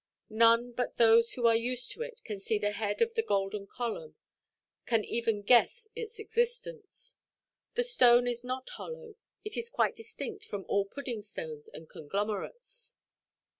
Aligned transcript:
None 0.31 0.71
but 0.71 0.95
those 0.95 1.33
who 1.33 1.45
are 1.45 1.55
used 1.55 1.91
to 1.91 2.01
it 2.01 2.23
can 2.23 2.39
see 2.39 2.57
the 2.57 2.71
head 2.71 3.03
of 3.03 3.13
the 3.13 3.21
golden 3.21 3.67
column, 3.67 4.15
can 4.87 5.05
even 5.05 5.43
guess 5.43 5.87
its 5.95 6.17
existence. 6.17 7.17
The 7.75 7.83
stone 7.83 8.25
is 8.25 8.43
not 8.43 8.67
hollow; 8.69 9.13
it 9.45 9.55
is 9.57 9.69
quite 9.69 9.93
distinct 9.93 10.43
from 10.43 10.65
all 10.67 10.85
pudding–stones 10.85 11.67
and 11.67 11.87
conglomerates. 11.87 12.95